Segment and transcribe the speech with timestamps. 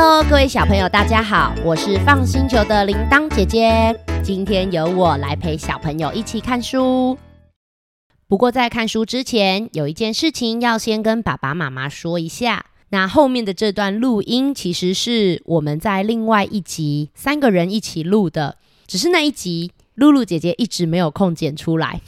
[0.00, 3.92] Hello，各位小朋友，大家好，我是放星球的铃铛姐姐。
[4.22, 7.18] 今天由我来陪小朋友一起看书。
[8.28, 12.66] 不过在看书之前，有一件事情要先跟爸爸妈妈说一下。
[12.90, 22.00] 那后面的这段录音，其实是我们在另外一集三个人一起录的，只是那一集露露姐姐一直没有空剪出来。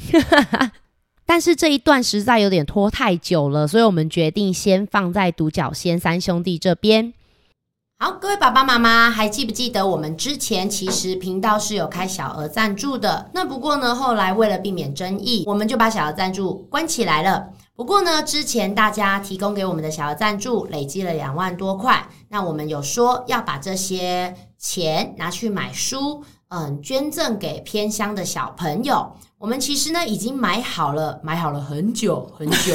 [1.27, 7.13] 但是这一段实在有点拖太久了，所以我们决定先放在独角仙三兄弟这边。
[8.03, 13.29] 好，各位爸爸妈妈还记不记得我们之前其实频道是有开小额赞助的？
[13.35, 17.47] 那不过呢，后来为了避免争议，我们就把小额赞助关起来了。
[17.77, 29.13] 不过呢，之前大家提供给我们的小额赞助累积了两万多块，那我们有说要把这些钱拿去买书，嗯，捐赠给偏乡的小朋友。
[29.37, 32.75] 我们其实呢已经买好了，买好了很久很久。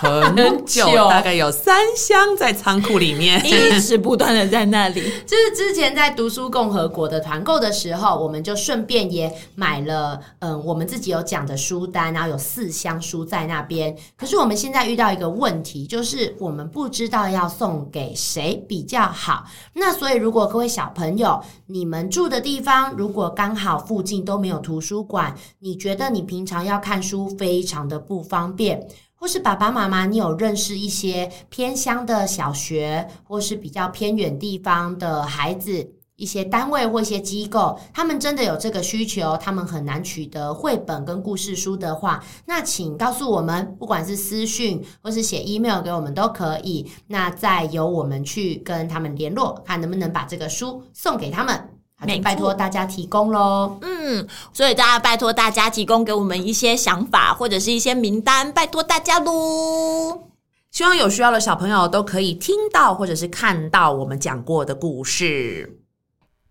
[0.00, 5.00] 很久，大概有三箱在仓库里面， 一直不断的在那里。
[5.26, 13.96] 就是之前在读书共和国的团购的时候，我们就顺便也买了，嗯，我们自己有讲的书单，然后有四箱书在那边。
[14.16, 19.44] 可是我们现在遇到一个问题，就是我们不知道要送给谁比较好。
[19.74, 28.86] 那所以，如果各位小朋友，你们住的地方如果刚好附近都没有图书馆，你觉得你平常要看书非常的不方便。
[29.20, 51.77] 或是爸爸妈妈，你有认识一些偏乡的小学，或是比较偏远地方的孩子，一些单位或一些机构，他们真的有这个需求，他们很难取得绘本跟故事书的话，那请告诉我们，不管是私讯或是写 email 给我们都可以，那再由我们去跟他们联络，看能不能把这个书送给他们。
[52.00, 53.76] 好，拜托大家提供喽。
[53.82, 60.28] 嗯，所以大家拜托大家提供给我们一些想法或者是一些名单，拜托大家喽。
[60.70, 65.80] 希望有需要的小朋友都可以听到或者是看到我们讲过的故事。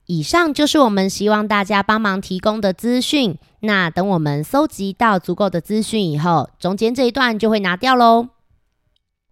[0.07, 3.37] 以上就是我们希望大家帮忙提供的资讯。
[3.61, 8.29] 那等我们搜集到足够的资讯以后，中间这一段就会拿掉喽。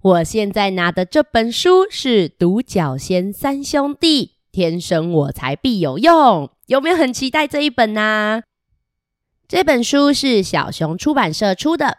[0.01, 4.27] 我现在拿的这本书是《独角仙三兄弟》。
[4.55, 8.43] 天生我材必有用，有没有很期待这一本呢、
[9.49, 11.97] 这本书是小熊出版社出的，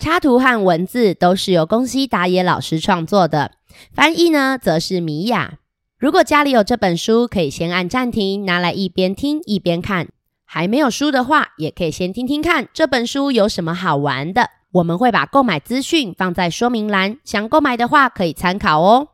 [0.00, 3.52] 插图和文字都是由宫西达也老师创作的，
[3.94, 5.60] 翻译呢则是米雅。
[5.96, 10.06] 如果家里有这本书，可以先按暂停，拿来一边听一边看；
[10.44, 14.50] 还没有书的话，也可以先听听看这本书有什么好玩的。
[14.72, 19.10] 我们会把购买资讯放在说明栏，想购买的话可以参考哦。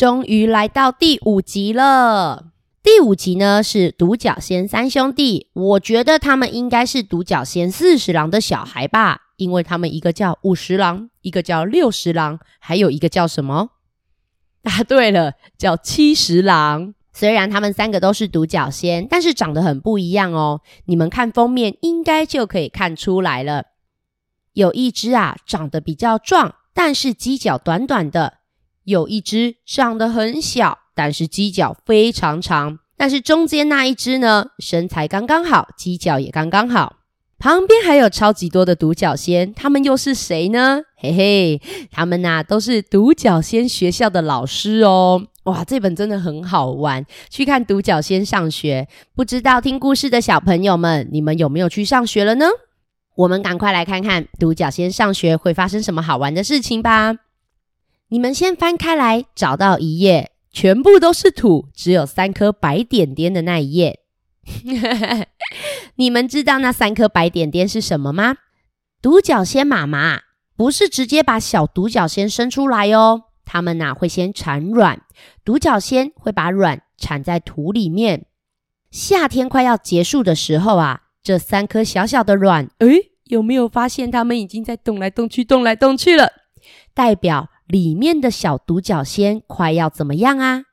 [0.00, 2.52] 终于来到第五集了。
[2.82, 13.72] 第五集呢是独角仙三兄弟，我觉得他们应该是独角仙四十郎的小孩吧，因为他们一个叫五十郎，一个叫六十郎，还有一个叫什么？
[14.64, 16.94] 啊，对了，叫七十郎。
[17.12, 20.62] 虽然他们三个都是独角仙，但是长得很不一样哦。
[20.86, 23.64] 你们看封面应该就可以看出来了。
[24.54, 28.39] 有一只啊，长得比较壮，但是犄角短短的。
[28.84, 32.78] 有一只长得很小，但是犄角非常长。
[32.96, 36.96] 但是中间那一只呢，身材刚刚好，犄角也刚刚好。
[37.38, 40.82] 旁边还有超级多的独角仙，他们又是谁呢？
[40.96, 45.26] 嘿嘿，他们呐、啊、都是独角仙学校的老师哦。
[45.44, 48.86] 哇，这本真的很好玩，去看独角仙上学。
[49.16, 52.44] 不知道听故事的小朋友们，你们有没有去上学了呢？
[53.16, 57.16] 我们赶快来看看独角仙上学会发生什么好玩的事情吧。
[58.12, 64.00] 你们先翻开来，找到一页，全部都是土，只有三颗白点点的那一页。
[65.94, 68.38] 你们知道那三颗白点点是什么吗？
[69.00, 70.22] 独角仙妈妈
[70.56, 75.02] 不是直接把小独角仙生出来哦，它们呐会先产卵，
[75.44, 78.26] 独角仙会把卵产在土里面。
[78.90, 86.32] 夏天快要结束的时候啊，这三颗小小的卵，诶，有没有发现它们已经在动来动去，动来动去了？
[86.92, 87.48] 代表。
[87.70, 90.64] 里面的小独角仙快要怎么样啊？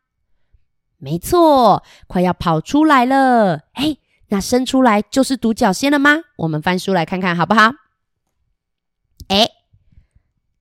[0.97, 3.61] 没错，快要跑出来了。
[3.73, 3.97] 哎，
[4.29, 6.21] 那生出来就是独角仙了吗？
[6.37, 7.71] 我们翻书来看看好不好？
[9.27, 9.47] 哎，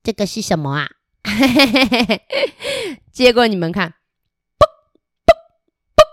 [0.03, 0.89] 这个是什么啊？
[3.11, 3.95] 结果你们看，
[4.59, 4.67] 啵
[5.25, 5.33] 啵
[5.95, 6.03] 啵，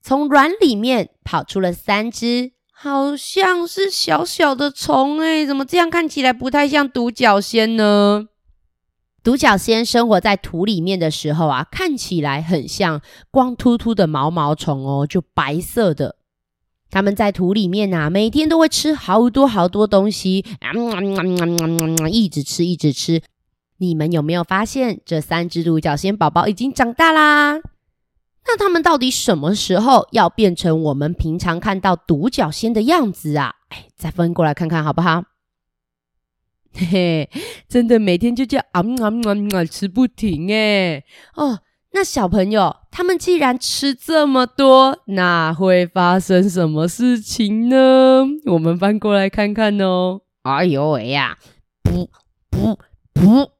[0.00, 8.28] 从卵里面跑出了三只，好像是小小的虫哎，怎么这样看起来不太像独角仙呢？
[9.24, 13.00] 独角仙生活在土里面的时候啊，看起来很像
[13.30, 16.16] 光秃秃的毛毛虫哦，就白色的。
[16.90, 20.70] 他们在土里面啊，每天都会吃好多好多东西，啊，
[22.10, 23.22] 一直吃，一直吃。
[23.78, 27.54] 你们有没有发现，这三只独角仙宝宝已经长大啦？
[28.46, 33.54] 那他们到底什么时候要变成我们平常看到独角仙的样子啊？
[33.70, 35.24] 哎，再翻过来看看好不好？
[36.74, 37.28] 嘿，
[37.68, 41.04] 真的每天就这样啊啊啊啊吃不停诶。
[41.36, 41.60] 哦，
[41.92, 48.24] 那小朋友，他们既然吃这么多，那会发生什么事情呢？
[48.46, 50.22] 我们翻过来看看哦。
[50.42, 51.38] 哎呦喂呀，
[51.82, 52.10] 不
[52.50, 52.78] 不
[53.12, 53.50] 不，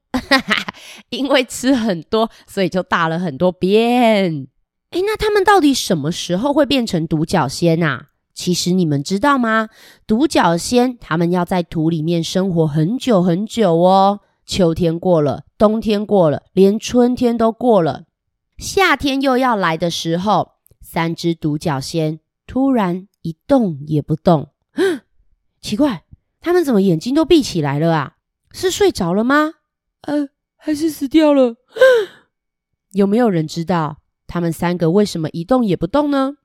[1.09, 4.47] 因为吃很多，所以就大了很多便。
[4.91, 8.09] 诶，那他们到底什么时候会变成独角仙啊？
[8.35, 9.69] 其实你们知道吗？
[10.05, 14.19] 独角仙他们要在土里面生活很久很久哦。
[14.45, 18.03] 秋天过了，冬天过了，连春天都过了，
[18.57, 20.51] 夏天又要来的时候，
[20.81, 24.49] 三只独角仙突然一动也不动。
[25.61, 26.03] 奇怪，
[26.41, 28.17] 他们怎么眼睛都闭起来了啊？
[28.51, 29.53] 是睡着了吗？
[30.01, 30.27] 呃，
[30.57, 31.55] 还是死掉了？
[32.91, 34.01] 有没有人知道？
[34.27, 36.37] 他们三个为什么一动也不动呢？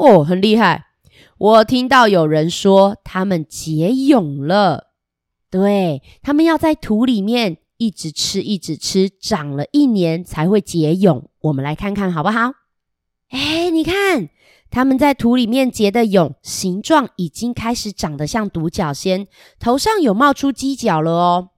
[0.00, 0.86] 哦，很厉害！
[1.36, 4.92] 我听到有人说他们结蛹了。
[5.50, 11.28] 对，他们要在土里面一直吃，一直吃，长了一年才会结蛹。
[11.42, 12.52] 我们来看看好不好？
[13.28, 14.30] 哎，你看，
[14.70, 19.26] 他们在土里面结的蛹，形状已经开始长得像独角仙，
[19.58, 21.50] 头上有冒出犄角了哦。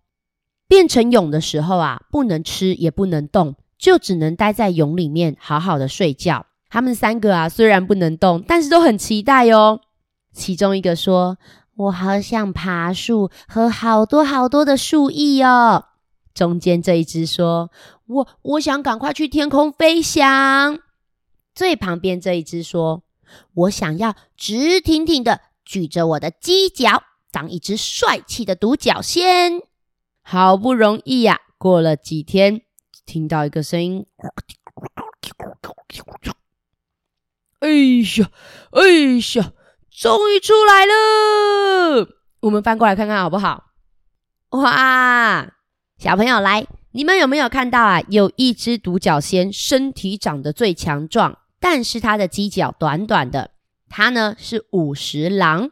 [0.66, 3.54] 变成蛹的时候啊，不能吃，也不能动。
[3.78, 6.46] 就只能待在蛹里面，好好的睡觉。
[6.72, 9.82] 他们三个啊，虽然不能动，但是都很期待哦。
[10.32, 11.36] 其中一个说
[11.76, 15.88] ：“我好想爬树，和好多好多的树液哦。”
[16.32, 17.70] 中间这一只说
[18.08, 20.78] ：“我我想赶快去天空飞翔。”
[21.54, 23.02] 最旁边这一只说
[23.52, 29.60] ：“我想要直挺挺的举着我的犄角，当一只帅气的独角仙。”
[30.24, 32.62] 好不容易呀，过了几天。
[33.04, 34.06] 听到一个声音，
[37.62, 38.28] 哎呀，
[38.72, 38.82] 哎
[39.36, 39.52] 呀，
[39.88, 42.08] 终于出来了！
[42.40, 43.66] 我们翻过来看看好不好？
[44.50, 45.52] 哇，
[45.96, 48.00] 小朋友来，你们有没有看到啊？
[48.08, 53.52] 有一只独角仙，身体长得最强壮，但是它的犄角短短的，
[53.88, 55.70] 它呢是五十郎。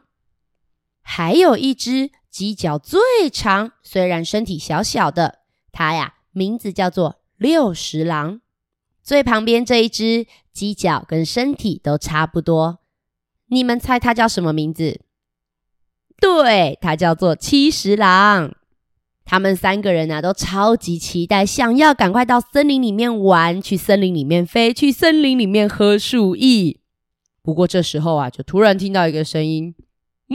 [1.01, 5.39] 还有一只犄角最长，虽然身体小小的，
[5.73, 7.17] 它呀名字叫做。
[7.37, 8.40] 六十郎，
[9.11, 10.25] 最旁边这一只
[10.55, 12.79] 犄角跟身体都差不多，
[13.47, 15.01] 你们猜它叫什么名字？
[16.21, 18.55] 对，它叫做七十郎。
[19.25, 26.79] 他们三个人呢、啊，都超级期待，想要赶快到森林里面玩，去森林里面飞，去森林里面喝树液。
[27.43, 29.75] 不过这时候啊，就突然听到一个声音：“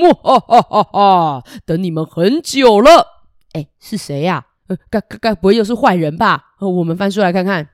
[0.03, 1.45] 哇哈哈哈哈！
[1.65, 3.25] 等你们很久了。”
[3.57, 4.49] 哎，是谁呀、
[4.91, 6.55] 该该该不会又是坏人吧？
[6.61, 7.71] 我们翻书来看看。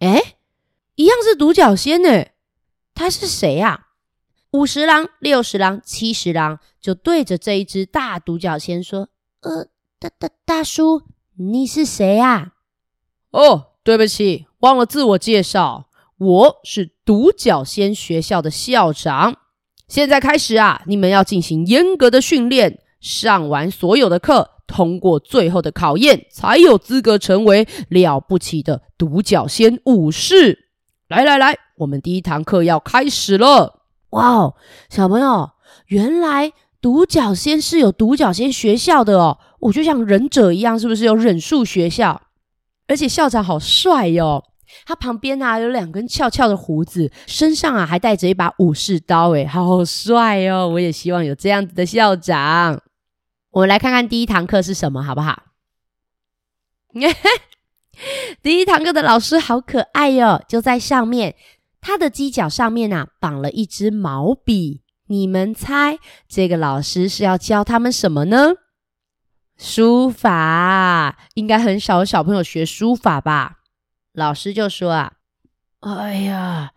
[0.00, 0.36] 诶，
[0.94, 2.26] 一样是独角仙呢。
[2.94, 3.88] 他是谁呀？
[4.52, 9.08] 五十郎、六十郎、七十郎就对着这一只大独角仙说
[9.42, 9.66] ：“呃，
[9.98, 11.02] 大大大叔，
[11.36, 12.52] 你是谁呀？”
[13.32, 19.36] 哦，对不起，忘了自我介绍，我是独角仙学校的校长。
[19.88, 24.55] 现在开始啊，你们要进行严格的训练，上完所有的课。
[24.66, 30.66] 通过最后的考验，才有资格成为了不起的独角仙武士。
[31.08, 33.82] 来来来，我们第一堂课要开始了。
[34.10, 34.54] 哇哦，
[34.88, 35.50] 小朋友，
[35.86, 39.38] 原来独角仙是有独角仙学校的哦。
[39.60, 42.22] 我就像忍者一样，是不是有忍术学校？
[42.88, 44.44] 而且校长好帅哟，
[44.84, 50.68] 他旁边啊有两根翘翘的胡子，身上啊还带着一把武士刀，诶，好帅哦！
[50.68, 52.80] 我也希望有这样子的校长。
[53.56, 55.44] 我们来看看第一堂课是什么，好不好？
[58.42, 61.34] 第一堂课的老师好可爱哟，就在上面，
[61.80, 64.82] 他的犄角上面啊绑了一支毛笔。
[65.06, 65.98] 你们猜
[66.28, 68.56] 这个老师是要教他们什么呢？
[69.56, 73.60] 书法，应该很少小朋友学书法吧？
[74.12, 75.14] 老师就说啊
[75.80, 76.72] ：“哎呀，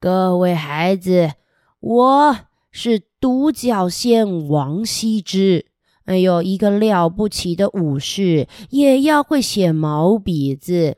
[0.00, 1.34] 各位孩子，
[1.78, 2.38] 我
[2.72, 5.66] 是独角仙王羲之。”
[6.06, 10.96] 哎呦，一个了不起的武士也要会写毛笔字。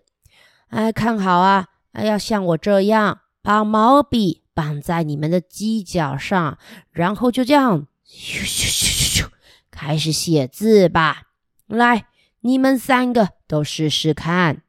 [0.69, 6.59] 哎，看好啊，哎要像我这样把毛笔绑在你们的犄角上，
[6.91, 9.29] 然后就这样咻咻咻咻咻
[9.71, 11.23] 开始写字吧。
[11.67, 12.07] 来，
[12.43, 14.63] 你们三个都试试看。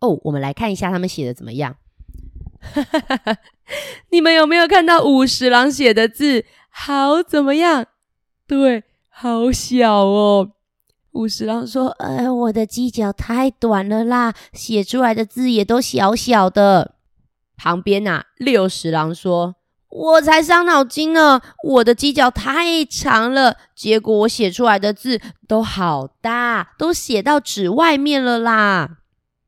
[0.00, 1.76] 哦，我们来看一下他们写的怎么样。
[2.60, 3.38] 哈哈哈哈，
[4.10, 6.44] 你们有没有看到五十郎写的字？
[6.68, 7.86] 好怎么样？
[8.48, 8.82] 对。
[9.12, 10.52] 好小哦，
[11.12, 16.94] 五十郎说：“呃，我的犄角太短了啦，写出来的字也都小小的。”
[17.58, 19.56] 旁边呐、六十郎说
[19.90, 28.98] ：“我才伤脑筋呢，我的犄角太长了，结果我写出来的字都好大，都写到纸外面了啦。”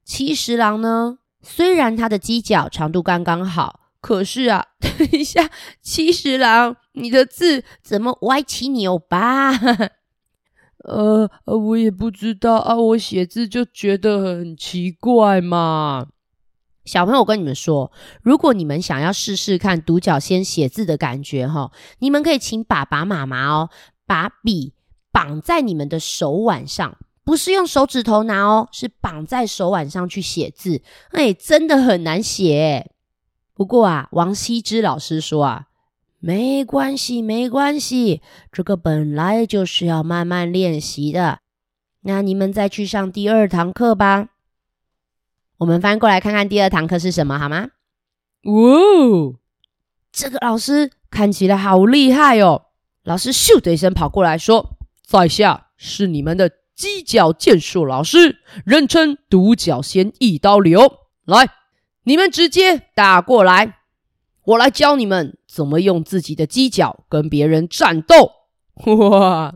[0.05, 5.49] 七十郎呢，虽然他的犄角长度刚刚好，可是啊，等 一下，
[5.81, 9.53] 七十郎，你的字怎么歪七扭八？
[10.85, 16.09] 呃，我也不知道啊，我写字就觉得很奇怪嘛。
[16.85, 17.93] 小朋友，我跟你们说，
[18.23, 23.71] 如果你们想要试试看独角仙写字的感觉哈，你们可以请爸爸妈妈哦，
[24.05, 24.75] 把笔
[25.13, 30.83] 绑在你们的手腕上，不是用手指头拿哦，是绑在手腕上去写字。
[31.13, 32.91] 哎，真的很难写。
[33.55, 35.67] 不过啊，王羲之老师说啊。
[36.25, 41.41] 没关系，没关系，这个本来就是要慢慢练习的。
[42.03, 44.29] 那你们再去上第二堂课吧。
[45.59, 47.71] 我们翻过来看看第二堂课是什么，好吗？
[48.45, 49.35] 哦，
[50.13, 52.67] 这个老师看起来好厉害哦！
[53.03, 60.99] 老师咻的一声跑过来说：“在下是你们的犄角剑术老师，人称独角仙一刀流。
[61.25, 61.49] 来，
[62.05, 63.79] 你们直接打过来。”
[64.45, 68.33] 我来教你们怎么用自己的犄角跟别人战斗。
[68.87, 69.55] 哇！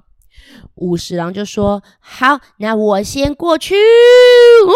[0.76, 3.74] 五十郎就说：“好，那我先过去。”
[4.68, 4.74] 哇！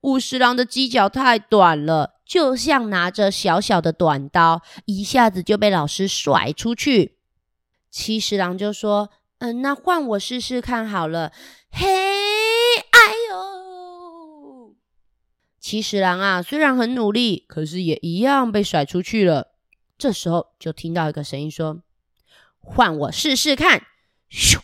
[0.00, 7.18] 五十郎的犄角太短了，就像拿着小小的短刀，一下子就被老师甩出去。
[7.92, 11.30] 七十郎就说：“嗯，那换我试试看好了。”
[11.70, 11.86] 嘿，
[12.90, 13.00] 哎
[13.30, 14.74] 呦！
[15.58, 19.52] 七十狼啊，虽然很努力，可是也一样被甩出去了。
[19.96, 21.82] 这时候就听到一个声音说
[22.58, 23.82] ：“换我试试看！”
[24.30, 24.58] 咻，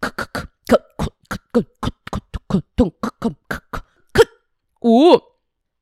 [0.00, 1.62] 咳咳咳咳咳咳咳
[2.48, 3.80] 咳咳咳咳咳
[4.12, 4.26] 咳，
[4.80, 5.20] 五，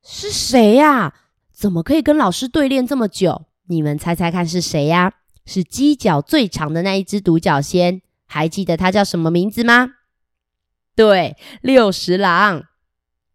[0.01, 1.13] 是谁呀？
[1.51, 3.45] 怎么可以跟老师对练这么久？
[3.67, 5.13] 你们猜猜看是谁呀？
[5.45, 9.95] 是犄角最长的那一只独角仙，还记得它叫什么名字吗？
[11.01, 12.65] 对，六十郎。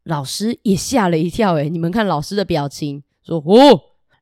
[0.04, 3.80] 老师也吓了一跳，诶，你们看老师的表情，说：“哦，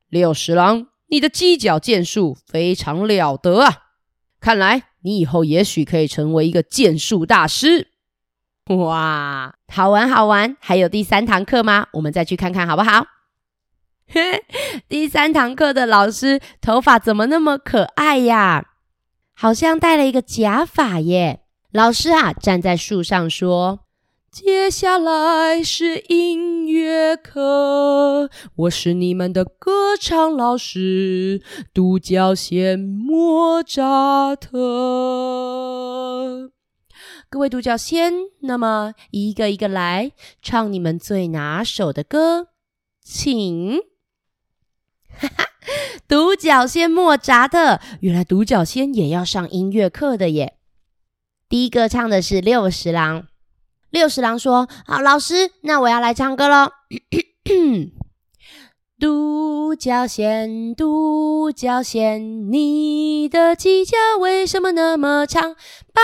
[0.08, 3.82] 六十郎，你的犄角剑术非常了得啊！
[4.40, 7.88] 看来你以后也许可以成为一个剑术大师。”
[8.74, 10.56] 哇，好玩好玩！
[10.58, 11.88] 还有第三堂课吗？
[11.92, 13.06] 我们再去看看好不好？
[14.88, 18.70] 第三堂课的老师头发怎么那么可爱呀？
[19.34, 21.43] 好像戴了一个假发耶。
[21.74, 23.80] 老师啊，站在树上说。
[24.30, 34.52] 接下来是音乐课，我是你们的歌唱老师，独角仙莫扎特。
[37.28, 38.12] 各位独角仙，
[38.42, 42.50] 那么一个一个来唱你们最拿手的歌，
[43.02, 43.78] 请。
[45.08, 45.46] 哈哈，
[46.06, 50.58] 独角仙莫扎特，原来独角仙也要上音乐课的耶。
[51.54, 53.28] 第一个唱的是六十郎。
[53.90, 56.72] 六十郎说：“好，老师，那我要来唱歌喽。
[58.98, 65.54] 独角仙，独角仙，你的犄角为什么那么长？
[65.92, 66.02] 爸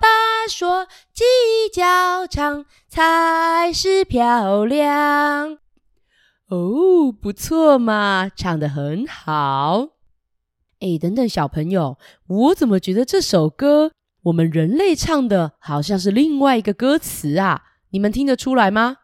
[0.00, 5.58] 爸说，犄角长才是漂亮。
[6.48, 9.88] 哦，不错嘛，唱得很好。
[10.78, 13.90] 哎，等等，小朋友，我怎么觉得这首歌？”
[14.22, 18.98] 我们人类唱的好像是另外一个歌词啊，你们听得出来吗？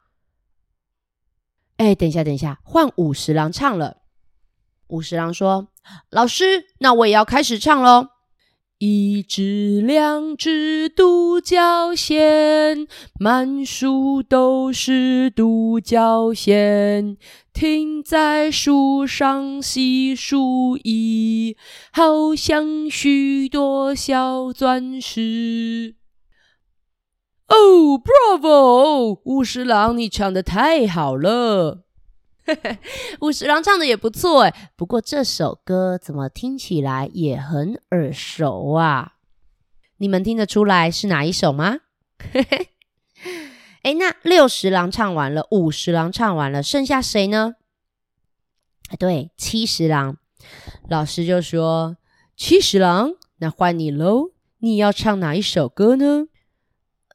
[1.78, 3.98] 哎，等一下，等一下，换五十郎唱了。
[4.88, 5.68] 五十郎说
[6.10, 8.08] ：“老师，那我也要开始唱喽。”
[8.78, 12.87] 一只两只独角仙，
[13.18, 17.16] 满树都是独角仙，
[17.52, 21.56] 停在树上细数一，
[21.92, 25.97] 好像许多小钻石。
[27.49, 29.20] 哦，Bravo！
[29.25, 31.88] 五十郎，你唱得太好了。
[33.21, 39.14] 五十郎唱的也不错诶，不过这首歌怎么听起来也很耳熟啊？
[39.99, 41.78] 你们听得出来是哪一首吗？
[43.83, 47.55] 诶，那六十郎唱完了，五十郎唱完了，剩下谁呢？
[48.99, 50.17] 对，七十郎。
[50.88, 51.97] 老师就说
[52.37, 56.26] ：“七十郎，那换你喽，你要唱哪一首歌呢？”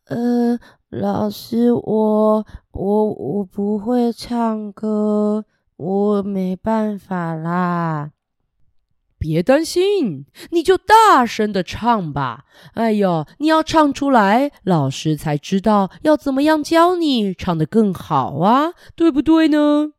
[0.05, 0.59] 呃。
[0.93, 5.43] 老师，我我我不会唱歌，
[5.75, 8.11] 我没办法啦。
[9.17, 12.45] 别担心，你就大声的唱吧。
[12.75, 19.93] 哎呦，你要唱出来，老师才知道要怎么样教你唱得更好啊，对不对呢？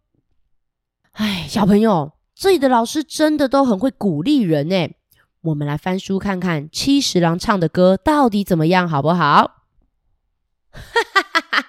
[1.14, 4.96] 哎，小朋友，这里的老师真的都很会鼓励人诶。
[5.40, 9.63] 我们来翻书看看七十郎唱的歌到底怎么样，好不好？
[10.74, 11.66] 哈，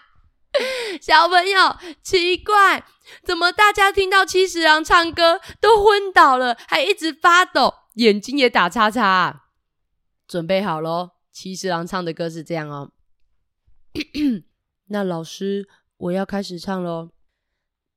[1.01, 2.85] 小朋友，奇怪。
[3.24, 9.43] 怎么大家听到七十郎唱歌都昏倒了，还一直发抖，眼睛也打叉叉啊？
[10.27, 12.91] 准备好喽，七十郎唱的歌是这样哦。
[14.89, 17.12] 那老师，我要开始唱喽。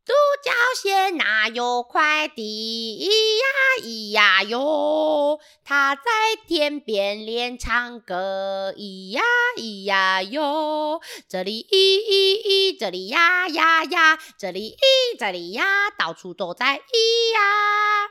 [0.09, 2.99] 独角仙哪有快递？
[2.99, 3.45] 咿呀
[3.85, 6.03] 咿呀哟，它在
[6.47, 8.73] 天边练唱歌。
[8.75, 9.21] 咿呀
[9.59, 18.09] 咿呀哟，这里咿咿咿，这里呀呀呀，这里咿这里呀，到处都在咿呀。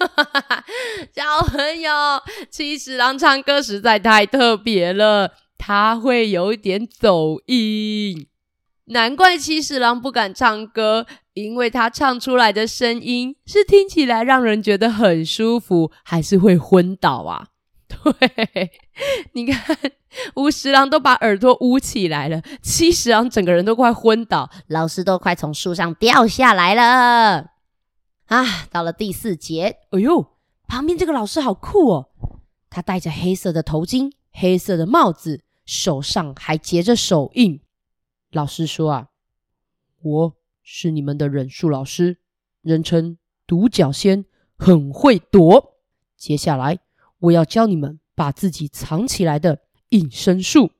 [1.14, 1.92] 小朋友，
[2.50, 8.26] 七十郎唱歌实在太特别了，他会有一点走音。
[8.90, 17.48] 难怪七十郎不敢唱歌，因为他唱出来的声音是听起来让人觉得很舒服，还是会昏倒啊？
[17.88, 18.70] 对，
[19.32, 19.76] 你看
[20.36, 27.50] 五十郎都把耳朵捂起来了，七十郎整个人都快昏倒，老师都快从树上掉下来了。
[28.26, 30.26] 啊，到了第四节，哎呦，
[30.66, 32.08] 旁边这个老师好酷哦，
[32.70, 37.60] 他戴着黑色的头巾，黑色的帽子，手上还结着手印。
[38.30, 39.08] 老师说啊，
[40.02, 42.18] 我是你们的忍术老师，
[42.60, 43.16] 人称
[43.46, 44.26] 独角仙，
[44.58, 45.78] 很会躲。
[46.16, 46.80] 接下来
[47.20, 50.72] 我要教你们把自己藏起来的隐身术，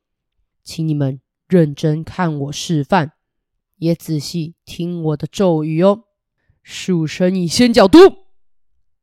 [0.62, 3.12] 请你们认真看我示范，
[3.76, 6.04] 也仔细听我的咒语哦。
[6.62, 7.98] 术生隐仙角毒，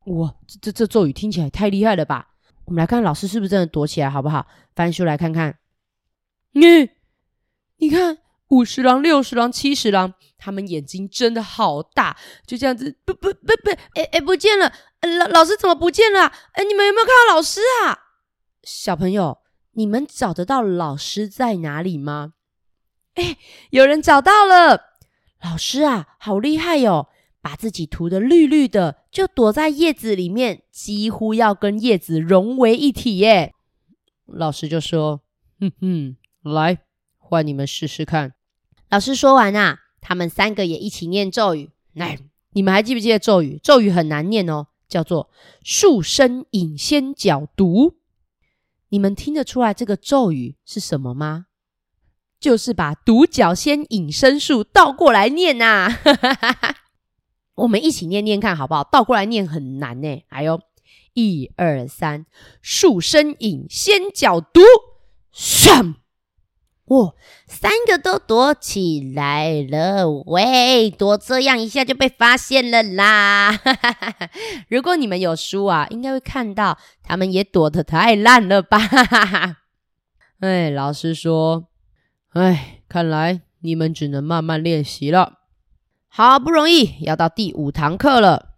[0.04, 2.36] 哇，这这这咒语听起来太厉害了吧？
[2.66, 4.46] 我们来看老师是不是真的躲起来，好不好？
[4.76, 5.58] 翻书来看看。
[6.52, 6.90] 你，
[7.78, 8.18] 你看。
[8.48, 14.72] 五十郎、六十郎、七十郎，他们眼睛真的好大，就这样子，不不不不，哎哎，不见了！
[15.18, 16.26] 老老师怎么不见了？
[16.52, 17.98] 哎，你们有没有看到老师啊？
[18.62, 19.38] 小朋友，
[19.72, 22.34] 你们找得到老师在哪里吗？
[23.14, 23.36] 哎，
[23.70, 24.80] 有人找到了！
[25.42, 27.08] 老师啊，好厉害哟！
[27.42, 33.54] 把自己涂得绿绿的，就躲在叶子里面，几乎要跟叶子融为一体耶。
[34.26, 35.22] 老师就说
[35.60, 36.78] ：“哼哼，来，
[37.18, 38.34] 换你们试试看。”
[38.88, 41.70] 老师说完啊，他们三个也一起念咒语。
[41.92, 42.18] 来，
[42.50, 43.58] 你们还记不记得咒语？
[43.62, 45.30] 咒语很难念哦，叫做
[45.64, 47.96] “树身引仙角毒”。
[48.90, 51.46] 你们听得出来这个咒语是什么吗？
[52.38, 55.90] 就是把独角仙隐身术倒过来念呐。
[57.56, 58.84] 我们一起念念看好不好？
[58.84, 60.22] 倒过来念很难呢。
[60.28, 60.60] 还有，
[61.14, 62.26] 一二三，
[62.60, 64.60] 树身引仙角毒，
[65.32, 65.96] 上。
[66.86, 67.14] 哇，
[67.48, 70.08] 三个都躲起来了！
[70.26, 73.58] 喂，躲这样一下就被发现了啦！
[74.70, 78.78] 如果你们有书啊，应该会看到他们也躲得太烂了吧？
[80.38, 81.64] 哎，老师说，
[82.34, 85.40] 哎，看来你们只能慢慢练习了。
[86.08, 88.50] 好不容易要到第五堂课了，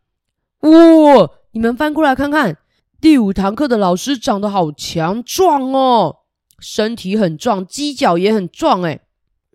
[0.61, 1.31] 哇！
[1.53, 2.59] 你们翻过来看看，
[3.01, 6.17] 第五堂课的老师长得好强壮哦。
[6.59, 9.01] 身体很壮，犄角也很壮，哎，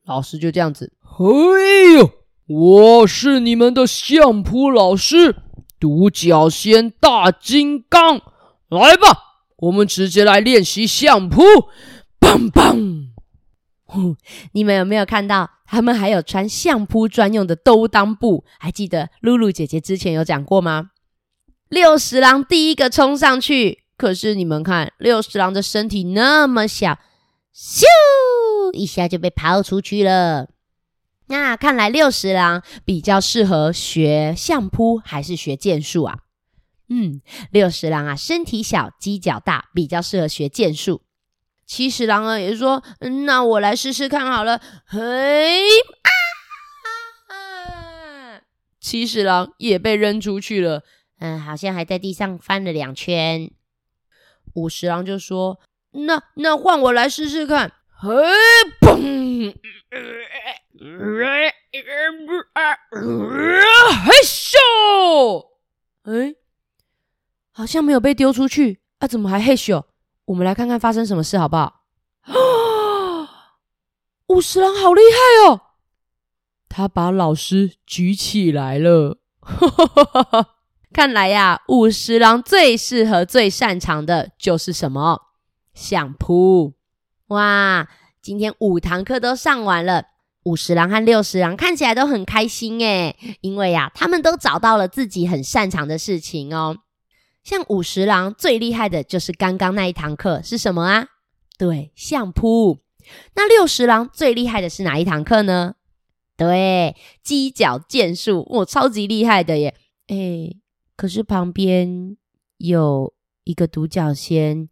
[0.05, 0.93] 老师就这样子。
[1.01, 2.11] 嘿呦，
[2.47, 5.35] 我是你们的相扑老师，
[5.79, 8.21] 独角仙大金刚，
[8.69, 11.41] 来吧，我们直接来练习相扑，
[12.19, 13.11] 棒棒。
[13.85, 14.15] 哼，
[14.53, 18.43] 你们有没有看到他们还有穿相扑专用的兜裆布？
[18.57, 20.89] 还记得露露姐姐之前有讲过吗？
[21.69, 23.82] 六十郎第一个冲上去。
[24.03, 26.99] 可是你们看，六十郎的身体那么小，
[27.55, 27.85] 咻
[28.73, 30.49] 一下就被抛出去了。
[31.27, 36.17] 那看来六十郎比较适合学相扑还是学剑术啊？
[36.89, 41.03] 嗯，六十郎啊，身体小，犄角大，比较适合学剑术。
[41.65, 42.83] 七十郎啊，也是说，
[43.25, 44.59] 那我来试试看好了。
[44.85, 45.61] 嘿
[47.29, 48.41] 啊！
[48.81, 50.83] 七十郎也被扔出去了。
[51.19, 53.49] 嗯，好像还在地上翻了两圈。
[54.53, 55.59] 五十郎就说
[56.07, 58.09] ：“那那换我来试试看。”嘿，
[58.81, 59.53] 嘣！
[64.03, 64.57] 嘿咻！
[66.03, 66.35] 哎，
[67.51, 69.07] 好像没有被丢出去啊？
[69.07, 69.83] 怎么还嘿咻？
[70.25, 71.85] 我们来看看发生什么事好不好？
[72.23, 73.53] 啊！
[74.27, 75.61] 五十郎好厉害哦！
[76.67, 79.19] 他把老师举起来了。
[80.93, 85.19] 看来呀，五十郎最适合、最擅长的就是什么？
[85.73, 86.75] 相扑。
[87.29, 87.87] 哇，
[88.21, 90.05] 今天五堂课都上完了，
[90.43, 96.77] 五十郎和六十郎看起来都很开心诶，因为呀，他们都找到了自己很擅长的事情哦。
[97.43, 101.07] 像五十郎最厉害的就是刚刚那一堂课是什么啊？
[101.57, 102.79] 对，相扑。
[103.35, 105.73] 那六十郎最厉害的是哪一堂课呢？
[106.37, 109.75] 对，犄角剑术，我超级厉害的耶！
[110.07, 110.57] 诶，
[110.95, 112.17] 可是旁边
[112.57, 114.69] 有一个独角仙，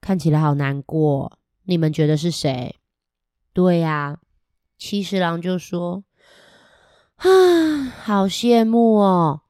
[0.00, 1.38] 看起来好难过。
[1.64, 2.76] 你们觉得是谁？
[3.52, 4.18] 对呀，
[4.76, 6.04] 七十郎就说
[7.16, 9.42] ：“啊，好羡慕哦！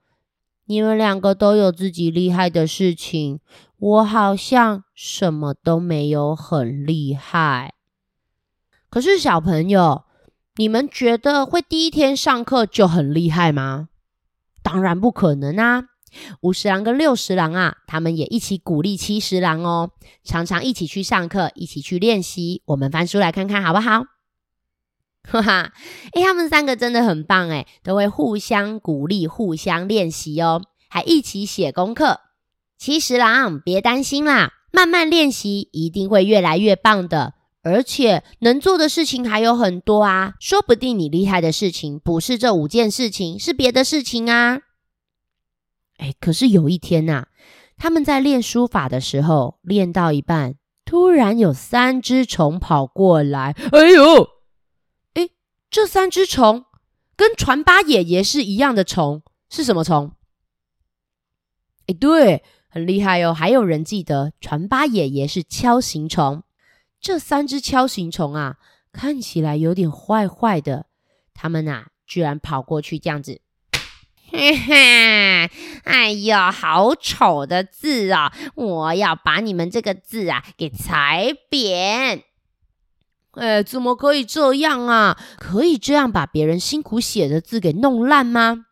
[0.66, 3.40] 你们两个都有自己厉害的事情，
[3.78, 7.74] 我好像什么都没有，很厉害。
[8.88, 10.04] 可是小朋友。”
[10.56, 13.88] 你们觉得会第一天上课就很厉害吗？
[14.62, 15.84] 当然不可能啊！
[16.40, 19.90] 五十郎跟六十郎啊，他们也一起鼓励七十郎哦，
[20.24, 22.62] 常常一起去上课，一起去练习。
[22.66, 24.04] 我们翻书来看看好不好？
[25.24, 25.72] 哈哈，
[26.14, 32.20] 诶，他们三个真的很棒诶，都会互相鼓励，互相练习哦，还一起写功课。
[32.76, 37.34] 七十郎，别担心啦，慢慢练习，一定会越来越棒的。
[37.62, 44.62] 而且能做的事情还有很多啊，说不定你厉害的事情不是这五件事情，是别的事情啊。
[45.98, 47.26] 哎，可是有一天呐，
[47.76, 53.54] 他们在练书法的时候，练到一半，突然有三只虫跑过来。
[53.72, 54.28] 哎呦，
[55.14, 55.28] 哎，
[55.70, 56.64] 这三只虫
[57.16, 60.12] 跟传八爷爷是一样的虫，是什么虫？
[61.86, 63.32] 哎，对，很厉害哦。
[63.32, 66.42] 还有人记得传八爷爷是敲形虫。
[67.00, 68.58] 这三只敲形虫啊，
[68.92, 70.86] 看起来有点坏坏的。
[71.34, 73.40] 他们呐，居然跑过去这样子，
[74.32, 75.50] 嘿嘿，
[75.84, 78.32] 哎呀，好丑的字啊！
[78.54, 82.24] 我要把你们这个字啊给踩扁。
[83.32, 85.18] 哎，怎么可以这样啊？
[85.38, 88.66] 可以这样把别人辛苦写的字给弄烂吗？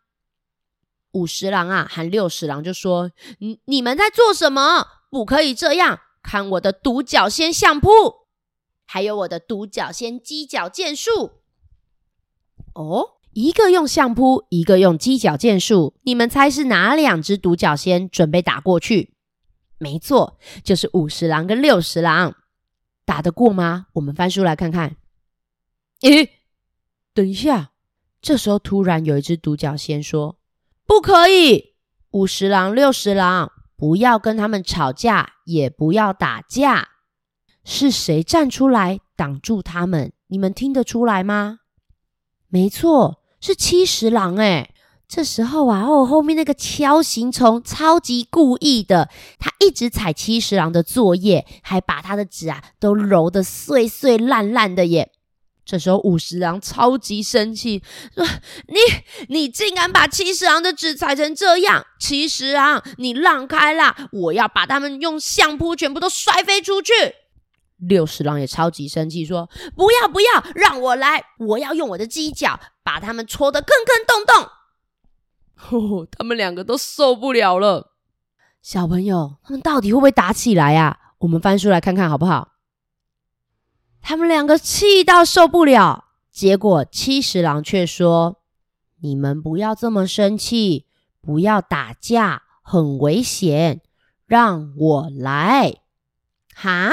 [1.11, 4.87] 五十郎啊，和六十郎就说：“你你们在做什么？
[5.11, 5.99] 不可以这样！
[6.23, 7.89] 看我的独角仙相扑！”
[8.87, 11.41] 还有我的独角仙鸡脚剑术
[12.73, 19.13] 哦，一个用相扑，一个用犄角剑术，你们猜是哪两只独角仙准备打过去？
[19.77, 22.35] 没错，就是五十郎跟六十郎，
[23.05, 23.87] 打得过吗？
[23.93, 24.97] 我们翻书来看看。
[26.01, 26.29] 诶，
[27.13, 27.71] 等一下，
[28.21, 30.37] 这时候突然有一只独角仙说
[30.85, 31.75] ：“不可以，
[32.11, 36.89] 五十郎、六十郎，不要跟他们吵架，也不要打架。”
[37.63, 40.11] 是谁站出来挡住他们？
[40.27, 41.59] 你们听得出来吗？
[42.47, 44.69] 没错，是七十郎诶。
[45.09, 55.11] 这时候啊，哦，后面那个锹形虫超级故意的，他一直踩七十郎的作业，还把他的纸啊都揉得碎碎烂烂的耶。
[55.65, 57.83] 这时候五十郎超级生气，
[58.15, 58.25] 说
[58.67, 58.77] ：“你
[59.27, 61.85] 你竟敢把七十郎的纸踩成这样！
[61.99, 64.09] 七十郎，你让开啦！
[64.13, 66.91] 我要把他们用相扑全部都摔飞出去！”
[67.81, 71.23] 六十郎也超级生气，说：“不要不要，让我来！
[71.39, 74.49] 我要用我的犄角把他们戳得坑坑洞洞。
[76.01, 77.93] ”哦，他们两个都受不了了。
[78.61, 80.99] 小朋友，他们到底会不会打起来啊？
[81.19, 82.53] 我们翻书来看看好不好？
[84.01, 88.41] 他们两个气到受不了，结果七十郎却说
[89.01, 90.87] ：“你们不要这么生气，
[91.21, 93.81] 不要打架，很危险，
[94.25, 95.77] 让我来。”
[96.53, 96.91] 哈？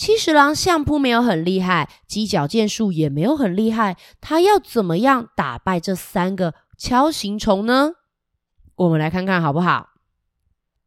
[0.00, 7.92] 七十郎相扑没有很厉害，鸡脚剑术也没有很厉害，他要怎么样打败这三个锹形虫呢？
[8.76, 9.90] 我们来看看好不好？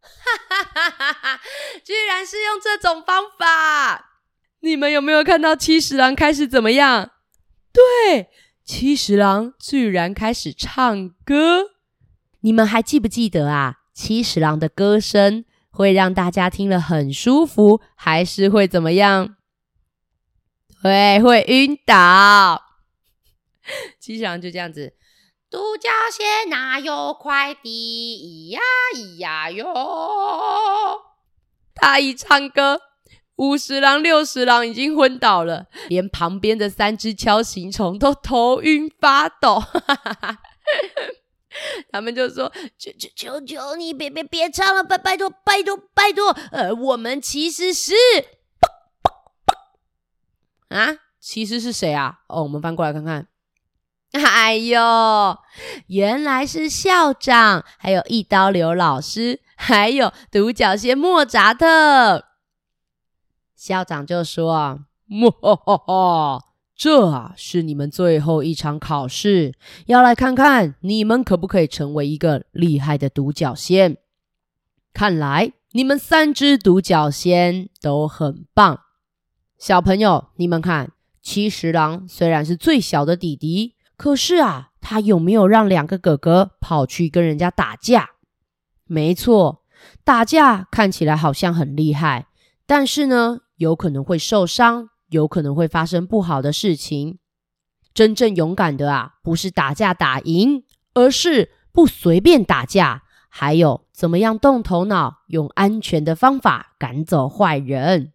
[0.02, 0.10] 哈
[0.50, 1.42] 哈哈哈哈！
[1.86, 4.18] 居然是用这种方法！
[4.62, 7.12] 你们有没有看到七十郎开始怎么样？
[7.72, 8.32] 对，
[8.66, 11.66] 七十郎居然开始唱歌。
[12.40, 13.82] 你们还记不记得啊？
[13.94, 15.46] 七十郎的歌声。
[15.74, 19.36] 会让大家听了很舒服，还是会怎么样？
[20.84, 22.62] 对，会晕倒。
[24.00, 24.94] 七十郎就这样子，
[25.50, 28.52] 独角仙哪有快递？
[28.52, 28.62] 咿呀
[28.94, 31.02] 咿呀哟！
[31.74, 32.82] 他一唱歌，
[33.38, 39.64] 五十郎、六十郎已经昏倒了，连旁边的三只敲形虫都头晕发抖。
[41.92, 46.30] 他们就说：“求求求求你，别别别唱了，拜拜托拜托拜托！
[46.52, 47.94] 呃，我们其实是……
[50.70, 52.20] 啊，其实是谁啊？
[52.28, 53.28] 哦，我们翻过来看看。
[54.14, 55.38] 哎呦，
[55.88, 62.26] 原来是校长，还有一刀流老师，还有独角仙莫扎特。
[63.56, 66.44] 校长就说：“莫哈哈，
[66.84, 69.54] 这啊是你们最后一场考试，
[69.86, 73.96] 要来看看你们可不可以成为一个厉害的独角仙。
[74.94, 78.82] 看来你们三只独角仙都很棒。
[79.58, 80.92] 小朋友，你们看，
[81.22, 88.10] 七十郎虽然是最小的弟弟。”可是啊，他有没有让两个哥哥跑去跟人家打架？
[88.84, 89.64] 没错，
[90.04, 92.28] 打架看起来好像很厉害，
[92.66, 97.20] 但是呢，有可能会受伤，有可能会发生不好的事情。
[97.94, 108.12] 真正勇敢的啊，不是打架打赢，而是不随便打架，还有怎么样动头脑，用安全的方法赶走坏人。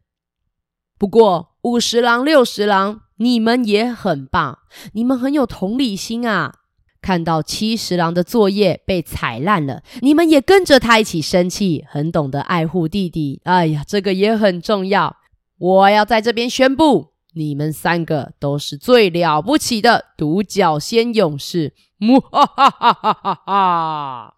[0.98, 3.00] 不过五十郎、六十郎。
[3.20, 4.60] 你们也很棒，
[4.92, 6.54] 你们很有同理心啊！
[7.02, 13.40] 看到七十郎的作业被踩烂了，你们也跟着他一起生气，很懂得爱护弟弟。
[13.42, 15.16] 哎呀，这个也很重要。
[15.58, 21.74] 我要在这边宣布，你们三个都是最了不起的独角仙勇士！
[21.96, 24.34] 木哈哈哈哈哈哈！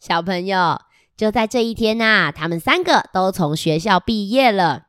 [0.00, 0.80] 小朋友，
[1.14, 4.84] 就在这一天呐，他们三个都从学校毕业了。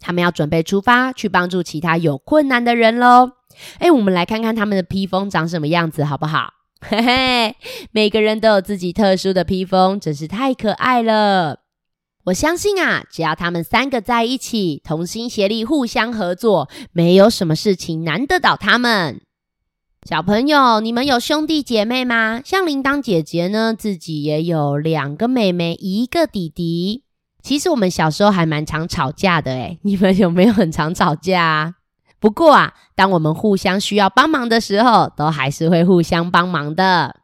[0.00, 3.32] 他们要准备出发去帮助其他有困难的人喽！
[3.78, 6.54] 哎，我们来看看他们的披风长什么样子，好不好？
[6.80, 7.56] 嘿嘿，
[7.90, 11.60] 每个人都有自己特殊的披风，真是太可爱了。
[12.24, 19.20] 我相信啊，只要他们三个在一起，同心协力，互相合作，没有什么事情难得倒他们。
[20.06, 22.40] 小朋友，你们有兄弟姐妹吗？
[22.44, 27.04] 像铃铛姐姐呢，自己也有两个妹妹，一个弟弟。
[27.42, 31.74] 其实我们小时候还蛮常吵架的诶， 你们有没有很常吵架啊？
[32.20, 37.16] 不过啊，当我们互相需要帮忙的时候，都还是会互相帮忙的。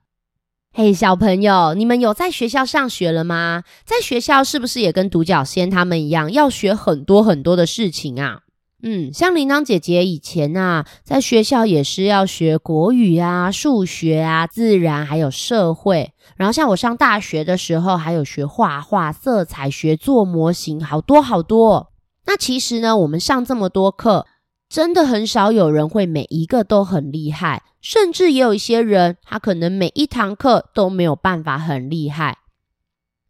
[0.77, 3.63] 嘿，小朋友，你们有在学校上学了吗？
[3.85, 8.41] 在学校是不是也跟独角仙他们一样，要学很多很多的事情啊？
[8.83, 16.13] 嗯，像铃铛姐姐以前啊，在学校也是要学国语啊、数学啊、自然还有社会。
[16.37, 21.93] 然后像我上大学的时候，还有学画画、色彩学、做模型，好多好多。
[22.27, 24.27] 那其实呢，我们上这么多课，
[24.69, 32.39] 真的很少有人会每一个都很厉害，甚至也有一些人，他可能每一堂课都没有办法很厉害。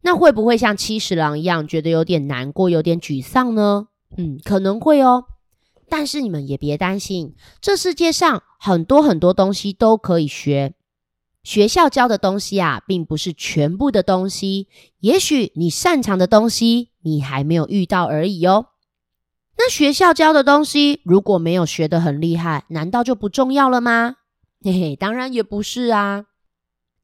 [0.02, 3.88] 那会不会像七十郎一样，觉得有点难过、有点沮丧呢？
[4.16, 5.24] 嗯，可能会哦。
[5.88, 10.74] 但是你们也别担心，这世界上很多很多东西都可以学。
[11.42, 14.68] 学校教的东西啊，并不是全部的东西。
[15.00, 18.68] 也许你擅长的东西，你还没有遇到而已哦。
[19.56, 24.16] 那学校教的东西，如果没有学得很厉害，难道就不重要了吗？
[24.62, 26.24] 嘿嘿，当然也不是啊。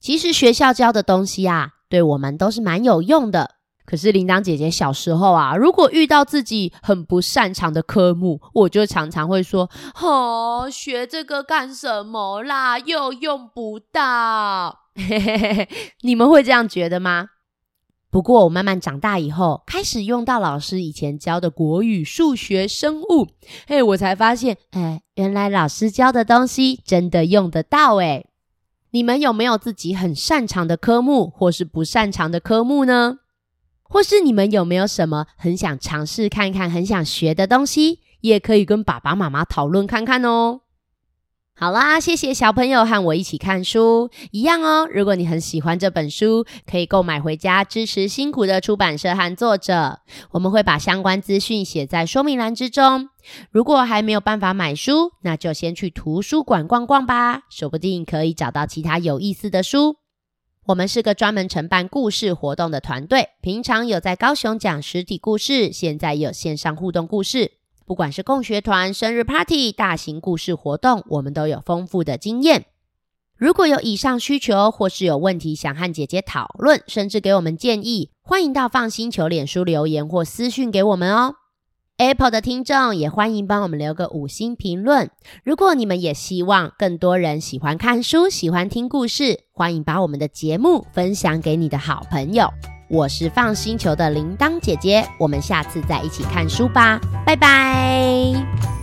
[0.01, 3.57] 其实学校教的东西啊，对我们都是蛮有用的。
[3.85, 9.69] 可是铃铛姐姐小时候啊，如果遇到自己很不擅长的科目，我就常常会说
[10.01, 12.79] ：“哦，学这个干什么啦？
[12.79, 14.79] 又用不到。
[14.95, 15.69] ”嘿嘿嘿
[16.03, 17.27] 你们会这样觉得吗？
[18.11, 23.29] 不过我慢慢长大以后，开始用到老师以前教的国语、数学、生物，
[23.69, 28.27] 嘿，我才发现，哎，原来老师教的东西真的用得到诶。
[28.91, 33.19] 你们有没有自己很擅长的科目，或是不擅长的科目呢？
[33.83, 40.63] 或是你们有没有什么很想尝试看看、很想学的东西，也可以跟爸爸妈妈讨论看看哦。
[41.61, 44.89] 好啦，谢谢小朋友和我一起看书，一样哦。
[44.91, 49.99] 如果你很喜欢这本书，可以购买回家支持辛苦的出版社和作者。
[50.31, 53.11] 我们会把相关资讯写在说明栏之中。
[53.51, 59.97] 如果还没有办法买书，那就先去图书馆逛逛吧，说不定可以找到其他有意思的书。
[60.65, 67.60] 我们是个专门承办故事活动的团队，平常有在高雄讲实体故事，现在有线上互动故事。
[67.91, 72.67] 不管是共学团、生日 party、大型故事活动，我们都有丰富的经验。
[73.37, 81.35] 如果有以上需求，或是有问题想和姐姐讨论，甚至给我们建议，欢迎到 FUN 星球脸书留言或私讯给我们哦。
[81.97, 85.11] Apple 的听众也欢迎帮我们留个五星评论。
[85.43, 92.49] 如果你们也希望更多人喜欢看书、喜欢听故事，欢迎把我们的节目分享给你的好朋友。
[92.91, 98.80] 我是放星球的铃铛姐姐，我们下次再一起看书吧，拜拜。